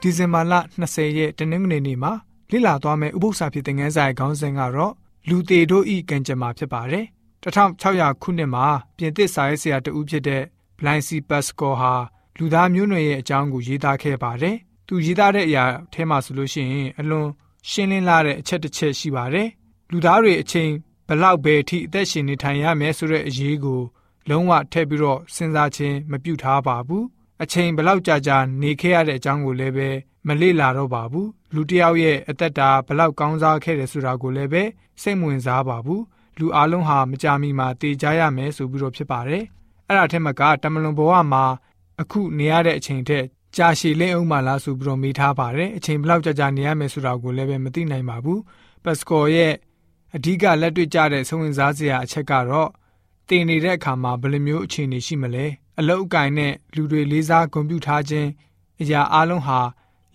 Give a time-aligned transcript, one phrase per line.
[0.00, 2.12] ဒီဇင်ဘာလ20ရက်တနင်္ဂနွေနေ့မှာ
[2.50, 4.94] လေ့လာသွားမယ့်ဥပုသ္စာဖြစ်တဲ့ငန်းဆိုင်ခေါင်းစဉ်ကတော့
[5.28, 7.06] လူသေးတို့ဤကံကြမ္မာဖြစ်ပါတယ်
[7.42, 10.42] 1600ခုနှစ်မှာပြင်သစ်စာရေးဆရာတဦးဖြစ်တဲ့
[10.78, 11.94] Blaise Pascal ဟာ
[12.38, 17.28] လူသားမျိုးနွယ်ရဲ့အကြောင်းကိုရေးသားခဲ့ပါတယ်။သူရေးသားတဲ့အရာထဲမှာဆိုလို့ရှိရင်အလွန်
[17.70, 19.48] ရှင်းလင်းလာတဲ့အချက်တစ်ချက်ရှိပါတယ်။
[19.90, 20.70] လူသားတွေအချိန်
[21.08, 23.80] ဘလောက်ပဲအထိအသက်ရှင်နေထိုင်ရမယ်ဆိုတဲ့အရေးကို
[24.28, 27.04] လုံးဝထည့်ပြီးတော့စဉ်းစားခြင်းမပြုထားပါဘူး။
[27.42, 29.88] အချိန်ဘလောက်ကြာကြာနေခဲ့ရတဲ့အကြောင်းကိုလည်းပဲ
[30.26, 34.62] မလေ့လာတော့ပါဘူး။လူတစ်ယောက်ရဲ့အသက်တာဘလောက်ကောင်းစားခဲ့တယ်ဆိုတာကိုလည်းပဲ
[35.02, 36.00] စိတ်ဝင်စားပါဘူး။
[36.38, 39.44] လူအလုံးဟာမကြာမီမှာတည်ကြရမယ်ဆိုပြီးတော့ဖြစ်ပါတယ်။
[39.88, 41.44] အဲ့ဒါထက်မကတမလွန်ဘဝမှာ
[42.00, 43.24] အခုနေရတဲ့အချိန်ထက်
[43.56, 48.40] ကြာရှည်လင်းအောင်မလားဆိုပြီးတော့မေးထားပါတယ်အချိန်ဘယ်လောက်ကြာကြာနေရမယ်ဆိုတာကိုလည်းပဲမသိနိုင်ပါဘူး
[48.84, 49.52] ပတ်စကောရဲ့
[50.16, 52.70] အဓိကလက်တွေ့ကျတဲ့ဆုံးဝင်စားစရာအချက်ကတော့
[53.28, 55.46] တင်နေတဲ့အခါမှာဘယ်လိုမျိုးအခြေအနေရှိမလဲ
[55.80, 58.28] အလုတ်အကင်နဲ့လူတွေလေးစားဂုဏ်ပြုထားခြင်း
[58.80, 59.60] အရာအလုံးဟာ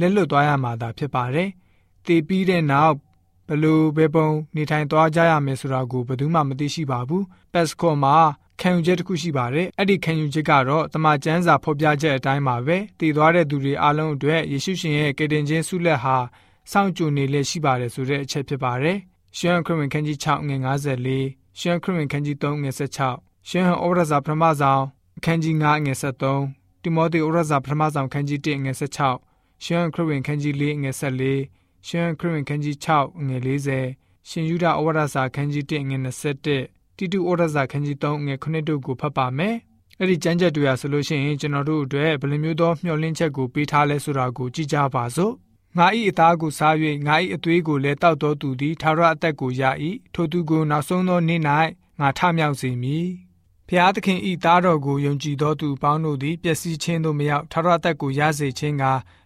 [0.00, 1.48] လက်လွတ်သွားရမှာသာဖြစ်ပါတယ်
[2.06, 2.94] တည်ပြီးတဲ့နောက်
[3.48, 8.16] ဘလို့ဘယ်ပုံနေထိုင်သွားကြရမယ်ဆိုတာကိုဘယ်သူမှမသိရှိပါဘူးပတ်စကောမှာ
[8.60, 16.16] ခံယူချက်တစ်ခုရှိပါတယ်အဲ့ဒီခံယူချက်ကတော့တမန်ကျမ်းစာဖော်ပြချက်အတိုင်းပါပဲတည်သွားတဲ့သူတွေအားလုံးအတွက်ယေရှုရှင်ရဲ့ကယ်တင်ခြင်းဆုလက်ဟာ
[16.72, 18.98] စောင့်ကြိုနေလေရှိပါတယ်ဆိုတဲ့အချက်ဖြစ်ပါတယ်
[19.38, 20.56] ရှမ်းခရစ်ဝင်ခန်းကြီး6ငွေ
[21.06, 22.70] 54ရှမ်းခရစ်ဝင်ခန်းကြီး3ငွေ
[23.10, 24.84] 16ရှမ်းဟန်ဩရစာပထမဆောင်
[25.26, 33.38] အခန်းကြီး9ငွေ73တိမောသေဩရစာပထမဆောင်ခန်းကြီး1ငွေ16ရှမ်းခရစ်ဝင်ခန်းကြီး4ငွေ14ရှမ်းခရစ်ဝင်ခန်းကြီး6ငွေ
[33.78, 35.98] 40ရှင်ယူဒဩရစာခန်းကြီး1ငွေ
[36.46, 39.56] 21တိတုဩရစာခန်းကြီး3ငယ်9တို့ကိုဖတ်ပါမယ်။
[39.98, 45.32] အဲ့ဒီကျမ်းချက်တွေဟာဆိုလို့ရှိရင်ကျွန်တော်တို့အတွက်ဘယ်လိုမျိုးသောမျှော်လင့်ချက်ကိုပေးထားလဲဆိုတာကိုကြည့်ကြပါစို့။
[45.78, 46.74] ငါ၏အသားကိုစား၍
[47.06, 49.62] ငါ၏အသွေးကိုလည်းတောက်တော်သူသည်သာရအသက်ကိုရ၏
[50.14, 51.40] ထိုသူကိုနောက်ဆုံးသောနေ့၌
[52.00, 53.08] ငါထမြောက်စေမည်။
[53.68, 58.84] ဖျားသခင်ဤသားတော်ကိုယုံကြည်သောသူပေါင်းတို့သည်ပျက်စီးခြင်းသို့မရောက်ထာဝရတက်ကိုရစေခြင်းက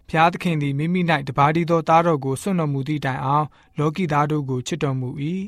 [0.08, 3.46] ဖျားသခင်သည်မိမိ၌တပါးတည်းသောသားတော်ကိုဆွံ့တော်မူသည့်တိုင်အောင်
[3.78, 5.10] လောကီသားတို့ကိုချစ်တော်မူ၏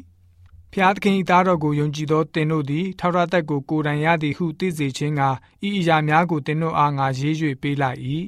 [0.73, 5.23] ဖျားသခင်ဤသားတော်ကိုယုံကြည်သောတင်တို့သည်ထာဝရတက်ကိုကိုယ်တိုင်ရသည်ဟုသိစေခြင်းက
[5.67, 7.99] ဤအရာများကိုတင်တို့အားငါရေး၍ပေးလိုက်၏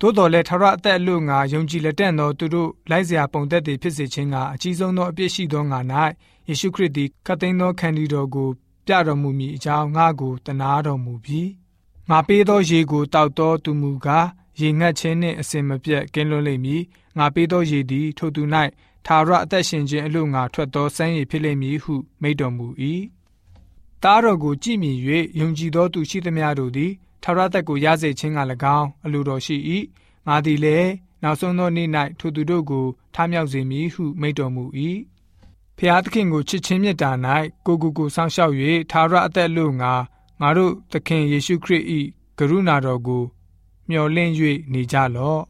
[0.00, 5.80] သို့တော်လည်းထာဝရအသက်အလို့ငါယုံကြည်လက်တန့်သောသူတို့လိုက်စရာပုံသက်တွေဖြစ်စေခြင်းကအကြီးဆုံးသောအပြစ်ရှိသောငါ၌
[6.48, 8.48] ယေရှုခရစ်သည်ကတ်သိမ်းသောခန္တီတော်ကို
[8.92, 11.50] ပြတော်မူမည်အကြောင်းငါကိုတနာတော်မူပြီး
[12.10, 14.28] ငါပေးသောရေကိုတောက်သောသူမူကား
[14.60, 16.82] ရေငတ်ခြင်းနှင့်အစင်မပြတ်ကင်းလွတ်လိမ့်မည်
[17.18, 18.42] ငါပေးသောရေသည်ထိုသူ၌
[19.06, 22.66] ထာဝရအသက်ရှင်ခြင်းအလို့ငါထွက်သောစမ်းရည်ဖြစ်လိမ့်မည်ဟုမိန့်တော်မူ၏။
[24.02, 24.98] တားတော်ကိုကြည်မြင်၍
[25.40, 26.92] ယုံကြည်သောသူရှိသမျှတို့သည်
[27.22, 28.40] ထာဝရသက်ကိုရစေခြင်းက၎
[28.78, 29.56] င်းအလိုတော်ရှိ၏။
[30.26, 30.90] ငါသည်လည်း
[31.22, 31.88] နောက်ဆုံးသောနေ့၌
[32.18, 34.64] ထိုသူတို့ကိုထားမြောက်စေမည်ဟုမိန့်တော်မူ၏။
[35.84, 37.10] ဖျားသခင်ကိုချစ်ခြင်းမြတ်တာ၌
[37.66, 38.54] ကိုကိုကိုစောင့်ရှောက်၍
[38.90, 39.92] ထာဝရအသက်လို့ငါ
[40.40, 41.84] ငါတို့သခင်ယေရှုခရစ်၏
[42.38, 43.22] ကရုဏာတော်ကို
[43.88, 44.32] မျှော်လင့်၍
[44.72, 45.42] နေကြလော့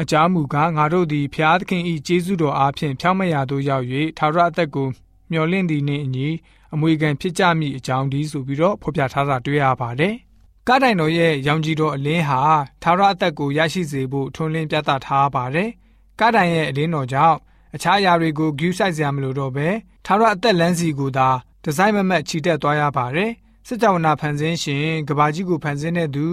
[0.00, 3.86] အကြောင်းမူကားငါတို့သည်ဖျားသခင်၏ကျေးဇူးတော်အားဖြင့်ဖြောင့်မရာသို့ရောက်၍
[4.18, 4.88] ထာဝရအသက်ကို
[5.30, 6.28] မျှော်လင့်သည်နှင့်အညီ
[6.74, 10.14] အမွေခံဖြစ်ကြမည်အကြောင်းဒီဆိုပြီးတော့ဖော်ပြထားတာတွေ့ရပါတယ်။
[10.68, 12.40] ကားတိုင်တော်ရဲ့ရောင်ကြီးတော်အလင်းဟာ
[12.82, 15.70] ထာဝရအသက်ကိုရရှိစေဖို့ထွန်းလင်းပြသထားပါတယ်။
[16.20, 17.38] ကားတိုင်ရဲ့အလင်းတော်ကြောင့်
[17.74, 19.68] အခြားအရာတွေကိုဂယူးဆိုင်စရာမလိုတော့ပဲ
[20.06, 21.28] ထာဝရအသက်လမ်းစီကိုသာ
[21.62, 23.32] ဒီဇိုင်းမမတ်ချီတက်သွားရပါတယ်။
[23.66, 26.26] စစ်ကြောနာဖန်ဆင်းရှင်ကဘာကြီးကိုဖန်ဆင်းတဲ့သူ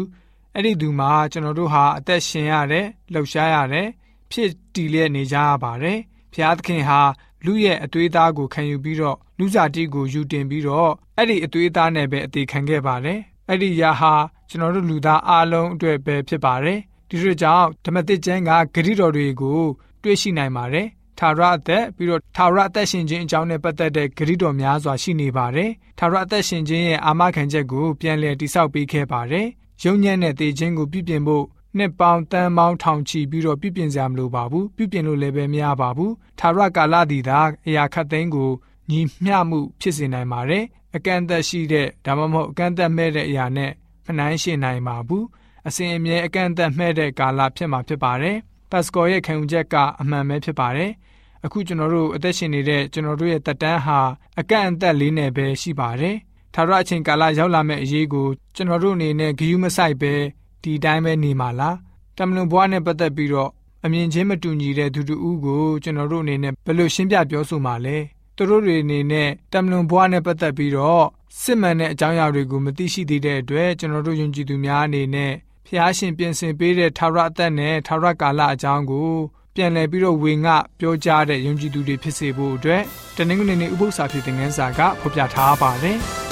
[0.56, 3.88] အဲ့ဒီသူမှာကျွန်တော်တို့ဟာအသက်ရှင်ရတယ်လှုပ်ရှားရတယ်
[4.32, 6.00] ဖြစ်တည်လျက်နေကြရပါတယ်
[6.34, 7.02] ဖျားသခင်ဟာ
[7.46, 14.14] လူရဲ့အသွေးသားကိုခံယူပြီးတော့လူစားတိကိုယူတင်ပြီးတော့အဲ့ဒီအသွေးသားနဲ့ပဲအသေးခံခဲ့ပါတယ်အဲ့ဒီရာဟာ
[14.50, 16.80] ကျွန်တော်တို့လူသားအားလုံးအတွက်ပဲဖြစ်ပါတယ်
[17.10, 19.62] ဒီလိုကြောင့်ဓမ္မသစ်ကျမ်းကဂရိတော်တွေကို
[20.04, 20.88] တွေ့ရှိနိုင်ပါတယ်
[21.20, 29.48] ထာဝရအသက်ပြီးတော့ထာဝရအသက်ရှင်ခြင်းအကြောင်းနဲ့ပတ်သက်တဲ့ဂရိတော်များစွာရှိနေပါတယ်ထာဝရအသက်ရှင်ခြင်းရဲ့အာမခံချက်ကိုပြန်လည်တိဆောက်ပေးခဲ့ပါတယ်
[29.84, 31.46] ရုံညံ့တဲ့တေခြင်းကိုပြုပြင်ဖို့
[31.78, 38.50] နှစ်ပေါင်းတန်ပေါင်းထောင်ချီပြီးတော့ပြုပြင်စရာမလိုပါဘူးပြုပြင်လို့လည်းပဲမရပါဘူးသာရကာလတည်သာအရာခတ်သိမ်းကို
[38.90, 40.64] ညီမျှမှုဖြစ်စေနိုင်ပါတယ်
[40.96, 43.72] အကန့်အသတ်ရှိတဲ့ဒါမှမဟုတ်အကန့်အသတ်မဲ့တဲ့အရာနဲ့
[44.06, 45.26] မနှိုင်းယှဉ်နိုင်ပါဘူး
[45.68, 48.38] အစဉ်အမြဲအကန့်အသတ်မဲ့တဲ့ကာလဖြစ်မှာဖြစ်ပါတယ်
[48.72, 50.92] ပတ်စကောရဲ့ခံယူချက်ကအမှန်ပဲဖြစ်ပါတယ်
[51.46, 54.00] အခုကျွန်တော်တို့အသက်ရှင်နေတဲ့ကျွန်တော်တို့ရဲ့တက်တန်းဟာ
[54.40, 56.16] အကန့်အသတ်လေးနဲ့ပဲရှိပါတယ်
[56.54, 60.14] ထာဝရအချိန်ကာလရောက်လာမယ့်အရေးကိုကျွန်တော်တို့အနေနဲ့ဂရုမစိုက်ပဲ
[60.64, 61.78] ဒီတိုင်းပဲနေမှာလား
[62.18, 63.52] တမလွန်ဘွားနဲ့ပတ်သက်ပြီးတော့
[63.86, 67.98] အမြင်ချင်းမတူညီတဲ့သူတူဦးကိုကျွန်တော်တို့အနေနဲ့ဘယ်လိုရှင်းပြပြောဆိုမှာလဲ
[68.36, 71.06] သူတို့တွေအနေနဲ့တမလွန်ဘွားနဲ့ပတ်သက်ပြီးတော့
[71.42, 75.34] စစ်မှန်တဲ့အကြောင်းအရာတွေကိုမသိရှိသေးတဲ့အတွက်ကျွန်တော်တို့ယုံကြည်သူများအနေနဲ့
[75.72, 79.12] ဖျားရှင်ပြင်ဆင်ပေးတဲ့ထာဝရအသက်နဲ့ထာဝရကာလအကြောင်းကို
[79.56, 82.84] ပြန်လည်ပြီးတော့ဝေငှပြောကြားတဲ့ယုံကြည်သူတွေဖြစ်စေဖို့အတွက်
[83.16, 86.00] တနင်္ဂနွေနေ့ဥပုသ္စာဖြစ်တဲ့ငန်းစာကဖော်ပြထားပါတယ်။